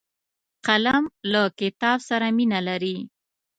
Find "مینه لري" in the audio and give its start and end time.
2.37-2.97